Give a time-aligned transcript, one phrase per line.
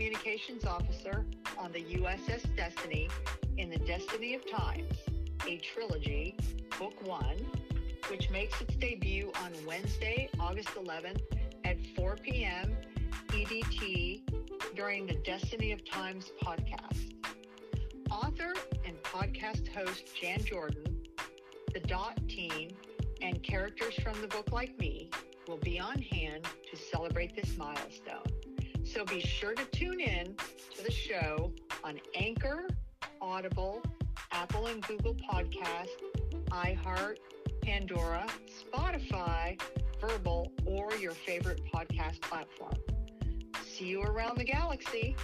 [0.00, 1.24] Communications Officer
[1.58, 3.08] on the USS Destiny
[3.58, 4.94] in the Destiny of Times,
[5.46, 6.36] a trilogy,
[6.78, 7.36] Book One,
[8.10, 11.20] which makes its debut on Wednesday, August 11th
[11.64, 12.76] at 4 p.m.
[13.28, 14.22] EDT
[14.74, 17.12] during the Destiny of Times podcast.
[18.10, 18.54] Author
[18.86, 21.02] and podcast host Jan Jordan,
[21.74, 22.70] the Dot team,
[23.20, 25.10] and characters from the book Like Me
[25.46, 28.39] will be on hand to celebrate this milestone.
[28.92, 30.34] So be sure to tune in
[30.76, 31.52] to the show
[31.84, 32.66] on Anchor,
[33.20, 33.80] Audible,
[34.32, 35.90] Apple and Google Podcast,
[36.48, 37.18] iHeart,
[37.62, 39.60] Pandora, Spotify,
[40.00, 42.74] Vurbl, or your favorite podcast platform.
[43.62, 45.14] See you around the galaxy.